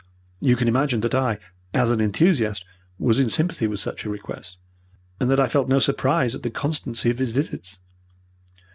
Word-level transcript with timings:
You 0.39 0.55
can 0.55 0.67
imagine 0.67 1.01
that 1.01 1.13
I, 1.13 1.37
as 1.75 1.91
an 1.91 2.01
enthusiast, 2.01 2.65
was 2.97 3.19
in 3.19 3.29
sympathy 3.29 3.67
with 3.67 3.79
such 3.79 4.03
a 4.03 4.09
request, 4.09 4.57
and 5.19 5.29
that 5.29 5.39
I 5.39 5.47
felt 5.47 5.69
no 5.69 5.77
surprise 5.77 6.33
at 6.33 6.41
the 6.41 6.49
constancy 6.49 7.11
of 7.11 7.19
his 7.19 7.29
visits. 7.29 7.77